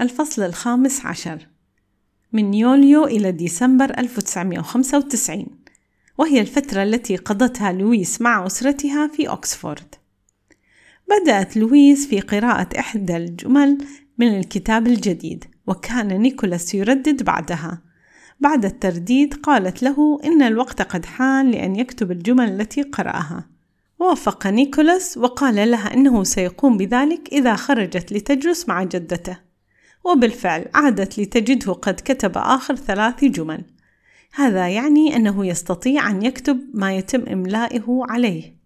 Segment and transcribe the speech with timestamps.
[0.00, 1.46] الفصل الخامس عشر.
[2.32, 5.46] من يوليو إلى ديسمبر 1995
[6.18, 9.94] وهي الفترة التي قضتها لويس مع أسرتها في أكسفورد.
[11.10, 13.78] بدأت لويس في قراءة إحدى الجمل
[14.18, 17.82] من الكتاب الجديد وكان نيكولاس يردد بعدها.
[18.40, 23.48] بعد الترديد قالت له إن الوقت قد حان لأن يكتب الجمل التي قرأها.
[23.98, 29.49] وافق نيكولاس وقال لها إنه سيقوم بذلك إذا خرجت لتجلس مع جدته.
[30.04, 33.64] وبالفعل عادت لتجده قد كتب آخر ثلاث جمل.
[34.34, 38.60] هذا يعني أنه يستطيع أن يكتب ما يتم إملائه عليه.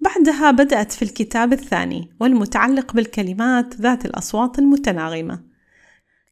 [0.00, 5.42] بعدها بدأت في الكتاب الثاني والمتعلق بالكلمات ذات الأصوات المتناغمة.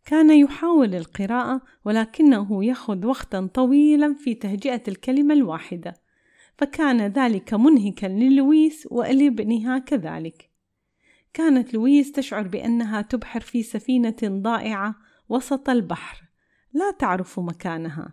[0.05, 5.95] كان يحاول القراءة ولكنه يأخذ وقتا طويلا في تهجئة الكلمة الواحدة
[6.59, 10.56] فكان ذلك منهكا للويس ولابنها كذلك.
[11.37, 14.95] كانت لويس تشعر بأنها تبحر في سفينة ضائعة
[15.29, 16.23] وسط البحر.
[16.73, 18.13] لا تعرف مكانها.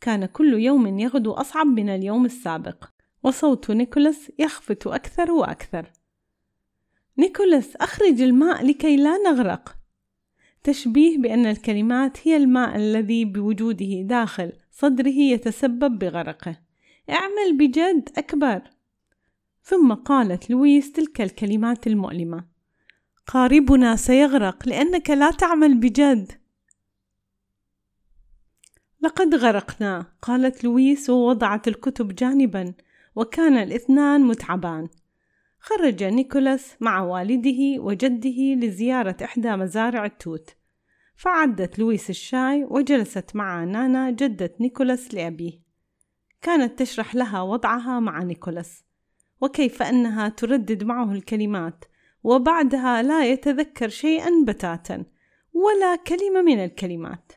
[0.00, 2.84] كان كل يوم يغدو أصعب من اليوم السابق
[3.22, 5.92] وصوت نيكولاس يخفت أكثر وأكثر.
[7.18, 9.76] نيكولاس أخرج الماء لكي لا نغرق.
[10.62, 16.56] تشبيه بأن الكلمات هي الماء الذي بوجوده داخل صدره يتسبب بغرقه.
[17.10, 18.73] اعمل بجد أكبر.
[19.66, 22.44] ثم قالت لويس تلك الكلمات المؤلمة.
[23.26, 26.32] قاربنا سيغرق لأنك لا تعمل بجد.
[29.00, 32.74] لقد غرقنا قالت لويس ووضعت الكتب جانبا
[33.16, 34.88] وكان الاثنان متعبان.
[35.58, 40.56] خرج نيكولاس مع والده وجده لزيارة إحدى مزارع التوت.
[41.16, 45.60] فأعدت لويس الشاي وجلست مع نانا جدة نيكولاس لأبيه.
[46.42, 48.84] كانت تشرح لها وضعها مع نيكولاس.
[49.44, 51.84] وكيف أنها تردد معه الكلمات
[52.22, 55.04] وبعدها لا يتذكر شيئا بتاتا
[55.52, 57.32] ولا كلمة من الكلمات.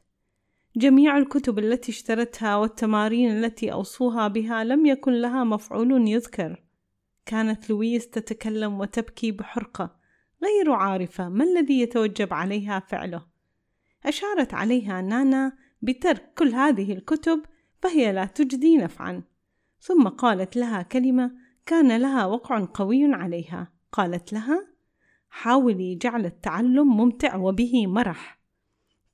[0.75, 6.63] جميع الكتب التي اشترتها والتمارين التي أوصوها بها لم يكن لها مفعول يذكر.
[7.25, 9.95] كانت لويس تتكلم وتبكي بحرقة
[10.43, 13.25] غير عارفة ما الذي يتوجب عليها فعله.
[14.05, 17.41] أشارت عليها نانا بترك كل هذه الكتب
[17.81, 19.23] فهي لا تجدي نفعا.
[19.79, 23.71] ثم قالت لها كلمة كان لها وقع قوي عليها.
[23.91, 24.67] قالت لها
[25.29, 28.39] حاولي جعل التعلم ممتع وبه مرح.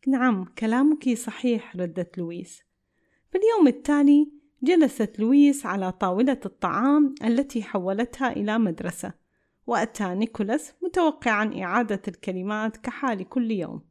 [0.07, 2.63] نعم كلامك صحيح ردت لويس.
[3.31, 4.31] في اليوم التالي
[4.63, 9.13] جلست لويس على طاولة الطعام التي حولتها إلى مدرسة
[9.67, 13.81] وأتى نيكولاس متوقعا إعادة الكلمات كحال كل يوم.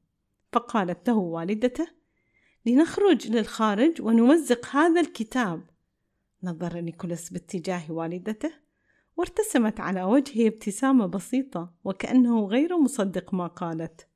[0.53, 1.87] فقالت له والدته
[2.67, 5.72] لنخرج للخارج ونمزق هذا الكتاب.
[6.45, 8.53] نظر نيكولاس باتجاه والدته
[9.17, 14.09] وارتسمت على وجهه ابتسامة بسيطة وكأنه غير مصدق ما قالت.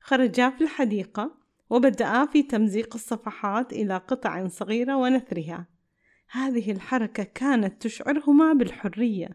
[0.00, 1.34] خرجا في الحديقة
[1.70, 5.66] وبدأا في تمزيق الصفحات إلى قطع صغيرة ونثرها.
[6.30, 9.28] هذه الحركة كانت تشعرهما بالحرية.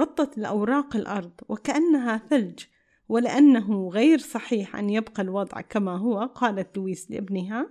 [0.00, 2.64] غطت الأوراق الأرض وكأنها ثلج
[3.08, 7.68] ولأنه غير صحيح أن يبقى الوضع كما هو قالت لويس لابنها.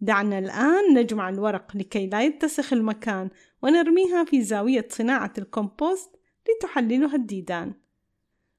[0.00, 3.30] دعنا الآن نجمع الورق لكي لا يتسخ المكان
[3.62, 6.10] ونرميها في زاوية صناعة الكومبوست
[6.48, 7.74] لتحللها الديدان.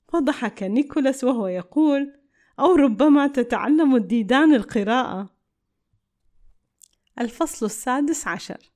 [0.08, 2.14] فضحك نيكولاس وهو يقول
[2.60, 5.30] أو ربما تتعلم الديدان القراءة.
[7.20, 8.72] الفصل السادس عشر.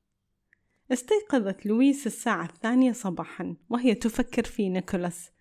[0.92, 5.32] استيقظت لويس الساعة الثانية صباحا وهي تفكر في نيكولاس.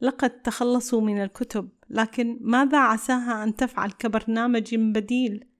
[0.00, 5.51] لقد تخلصوا من الكتب لكن ماذا عساها أن تفعل كبرنامج بديل؟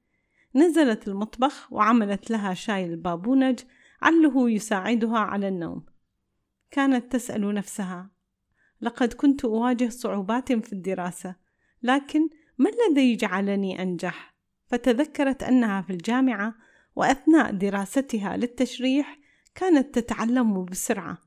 [0.54, 3.60] نزلت المطبخ وعملت لها شاي البابونج
[4.02, 5.86] عله يساعدها على النوم.
[6.70, 8.10] كانت تسأل نفسها
[8.80, 11.36] لقد كنت أواجه صعوبات في الدراسة
[11.82, 14.34] لكن ما الذي جعلني أنجح؟
[14.66, 16.54] فتذكرت أنها في الجامعة
[16.96, 19.18] وأثناء دراستها للتشريح
[19.54, 21.18] كانت تتعلم بسرعة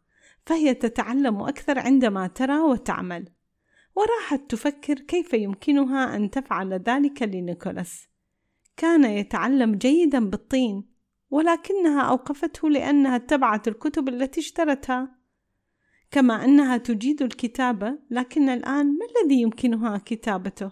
[0.46, 3.30] فهي تتعلم أكثر عندما ترى وتعمل.
[3.96, 8.07] وراحت تفكر كيف يمكنها أن تفعل ذلك لنيكولاس.
[8.77, 10.83] كان يتعلم جيدا بالطين
[11.30, 15.16] ولكنها أوقفته لأنها اتبعت الكتب التي اشترتها.
[16.12, 20.72] كما أنها تجيد الكتابة لكن الآن ما الذي يمكنها كتابته؟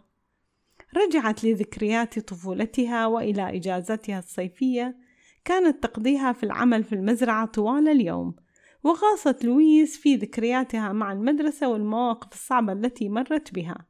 [0.97, 4.97] رجعت لذكريات طفولتها وإلى إجازتها الصيفية.
[5.45, 8.35] كانت تقضيها في العمل في المزرعة طوال اليوم
[8.83, 13.85] وغاصت لويس في ذكرياتها مع المدرسة والمواقف الصعبة التي مرت بها.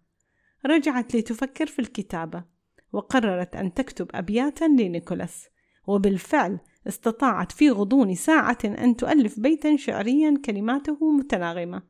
[0.65, 2.52] رجعت لتفكر في الكتابة.
[2.93, 5.49] وقررت أن تكتب أبياتا لنيكولاس
[5.87, 11.83] وبالفعل استطاعت في غضون ساعة أن تؤلف بيتا شعريا كلماته متناغمة.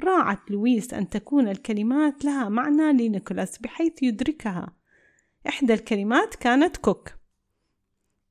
[0.00, 4.72] راعت لويس أن تكون الكلمات لها معنى لنيكولاس بحيث يدركها.
[5.48, 7.08] إحدى الكلمات كانت كوك.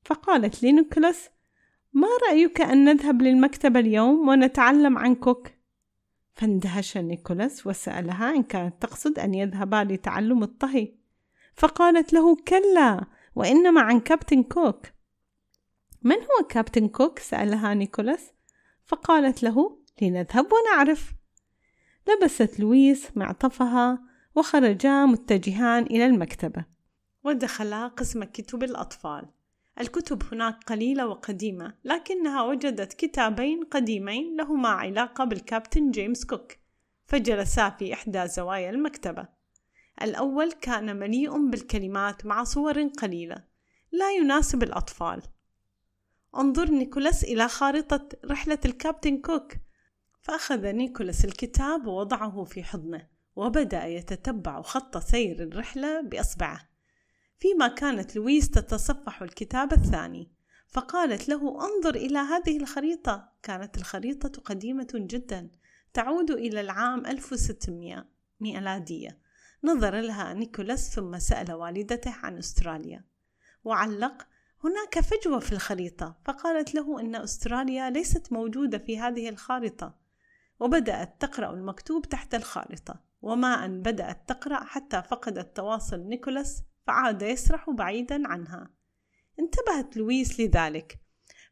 [0.03, 1.29] فقالت لنيكولاس
[1.93, 5.47] ما رأيك أن نذهب للمكتبة اليوم ونتعلم عن كوك؟
[6.33, 10.94] فاندهش نيكولاس وسألها إن كانت تقصد أن يذهبا لتعلم الطهي.
[11.55, 13.05] فقالت له كلا
[13.35, 14.85] وإنما عن كابتن كوك.
[16.03, 18.31] من هو كابتن كوك؟ سألها نيكولاس.
[18.85, 21.13] فقالت له لنذهب ونعرف.
[22.07, 23.99] لبست لويس معطفها
[24.35, 26.65] وخرجا متجهان إلى المكتبة.
[27.23, 29.25] ودخلا قسم كتب الأطفال.
[29.79, 36.51] الكتب هناك قليلة وقديمة لكنها وجدت كتابين قديمين لهما علاقة بالكابتن جيمس كوك.
[37.05, 39.34] فجلسا في إحدى زوايا المكتبة.
[40.01, 43.43] الأول كان مليء بالكلمات مع صور قليلة
[43.91, 45.21] لا يناسب الأطفال.
[46.35, 49.53] انظر نيكولاس إلى خارطة رحلة الكابتن كوك.
[50.21, 56.69] فأخذ نيكولاس الكتاب ووضعه في حضنه وبدأ يتتبع خط سير الرحلة بأصبعه.
[57.37, 60.31] فيما كانت لويس تتصفح الكتاب الثاني
[60.67, 63.29] فقالت له انظر إلى هذه الخريطة.
[63.43, 65.49] كانت الخريطة قديمة جدا
[65.93, 68.05] تعود إلى العام 1600
[68.39, 69.24] ميلادية.
[69.63, 73.03] نظر لها نيكولاس ثم سأل والدته عن أستراليا.
[73.63, 74.27] وعلق
[74.63, 76.17] هناك فجوة في الخريطة.
[76.25, 79.95] فقالت له إن أستراليا ليست موجودة في هذه الخارطة.
[80.59, 83.03] وبدأت تقرأ المكتوب تحت الخارطة.
[83.21, 88.69] وما أن بدأت تقرأ حتى فقدت تواصل نيكولاس فعاد يسرح بعيدا عنها.
[89.39, 90.99] انتبهت لويس لذلك.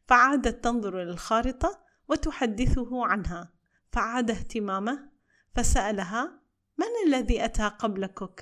[0.06, 3.52] فعادت تنظر للخارطة وتحدثه عنها.
[3.92, 5.10] فعاد اهتمامه
[5.54, 6.43] فسألها
[6.78, 8.40] من الذي أتى قبل كوك؟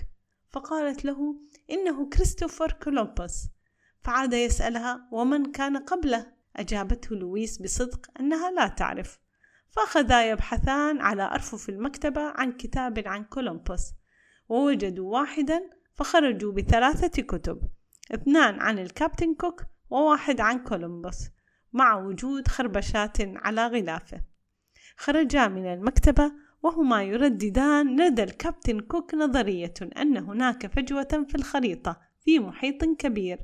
[0.50, 1.36] فقالت له
[1.70, 3.48] إنه كريستوفر كولومبوس
[4.00, 9.18] فعاد يسألها ومن كان قبله؟ أجابته لويس بصدق أنها لا تعرف
[9.70, 13.92] فأخذا يبحثان على أرفف المكتبة عن كتاب عن كولومبوس
[14.48, 17.60] ووجدوا واحدا فخرجوا بثلاثة كتب
[18.14, 21.28] اثنان عن الكابتن كوك وواحد عن كولومبوس
[21.72, 24.20] مع وجود خربشات على غلافه
[24.96, 26.32] خرجا من المكتبة
[26.62, 33.38] وهما يرددان لدى الكابتن كوك نظرية أن هناك فجوة في الخريطة في محيط كبير.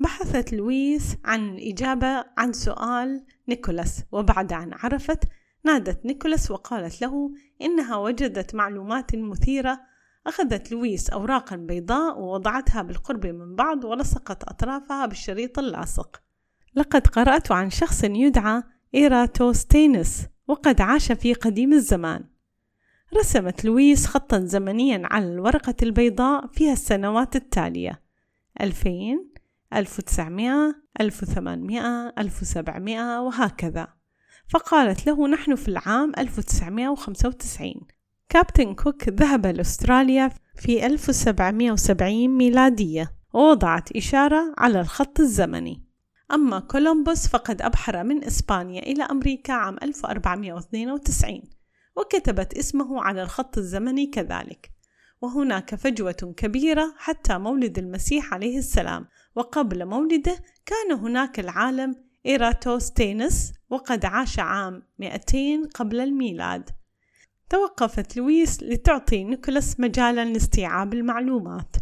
[0.00, 5.24] بحثت لويس عن إجابة عن سؤال نيكولاس وبعد أن عرفت
[5.64, 7.30] نادت نيكولاس وقالت له
[7.62, 9.80] إنها وجدت معلومات مثيرة.
[10.26, 16.22] أخذت لويس أوراقا بيضاء ووضعتها بالقرب من بعض ولصقت أطرافها بالشريط اللاصق.
[16.74, 18.62] لقد قرأت عن شخص يدعى
[18.94, 20.31] إيراتوستينس.
[20.52, 22.24] وقد عاش في قديم الزمان.
[23.16, 28.02] رسمت لويس خطا زمنيا على الورقة البيضاء فيها السنوات التالية
[28.60, 28.90] 2000
[29.74, 33.88] 1900 1800 1700 وهكذا.
[34.48, 37.74] فقالت له نحن في العام 1995
[38.28, 43.12] كابتن كوك ذهب لأستراليا في 1770 ميلادية.
[43.32, 45.91] ووضعت إشارة على الخط الزمني.
[46.32, 51.42] أما كولومبوس فقد أبحر من إسبانيا إلى أمريكا عام 1492
[51.96, 54.70] وكتبت اسمه على الخط الزمني كذلك.
[55.22, 59.06] وهناك فجوة كبيرة حتى مولد المسيح عليه السلام.
[59.36, 60.36] وقبل مولده
[60.66, 61.96] كان هناك العالم
[62.26, 66.70] إيراتوستينس وقد عاش عام 200 قبل الميلاد.
[67.50, 71.76] توقفت لويس لتعطي نيكولاس مجالا لاستيعاب المعلومات.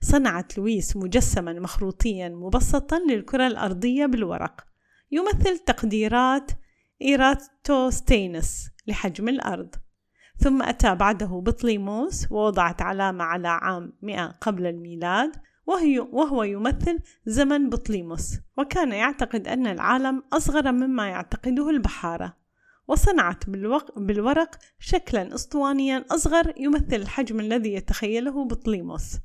[0.00, 4.64] صنعت لويس مجسما مخروطيا مبسطا للكرة الأرضية بالورق.
[5.10, 6.50] يمثل تقديرات
[7.02, 9.74] إيراتوستينس لحجم الأرض.
[10.38, 15.32] ثم أتى بعده بطليموس ووضعت علامة على عام 100 قبل الميلاد
[16.12, 18.38] وهو يمثل زمن بطليموس.
[18.58, 22.36] وكان يعتقد أن العالم أصغر مما يعتقده البحارة.
[22.88, 23.50] وصنعت
[23.96, 29.16] بالورق شكلا اسطوانيا أصغر يمثل الحجم الذي يتخيله بطليموس.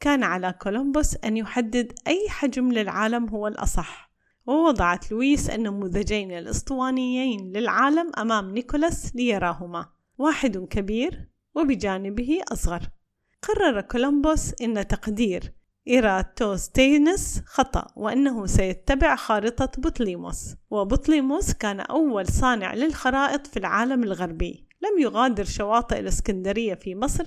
[0.00, 4.10] كان على كولومبوس أن يحدد أي حجم للعالم هو الأصح.
[4.46, 9.86] ووضعت لويس النموذجين الأسطوانيين للعالم أمام نيكولاس ليراهما
[10.18, 12.82] واحد كبير وبجانبه أصغر.
[13.42, 15.52] قرر كولومبوس أن تقدير
[15.88, 24.68] إيراتوستينس خطأ وأنه سيتبع خارطة بطليموس وبطليموس كان أول صانع للخرائط في العالم الغربي.
[24.82, 27.24] لم يغادر شواطئ الإسكندرية في مصر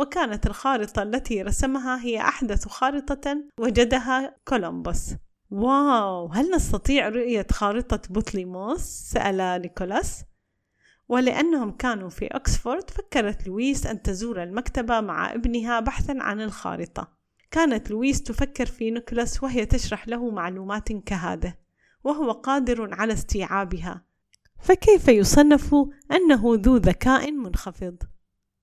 [0.00, 5.14] وكانت الخارطة التي رسمها هي أحدث خارطة وجدها كولومبوس.
[5.50, 6.26] واو!
[6.26, 10.24] هل نستطيع رؤية خارطة بطليموس؟ سأل نيكولاس.
[11.08, 17.08] ولأنهم كانوا في أكسفورد فكرت لويس أن تزور المكتبة مع ابنها بحثا عن الخارطة.
[17.50, 21.54] كانت لويس تفكر في نيكولاس وهي تشرح له معلومات كهذه
[22.04, 24.04] وهو قادر على استيعابها.
[24.60, 25.74] فكيف يصنف
[26.12, 27.96] أنه ذو ذكاء منخفض؟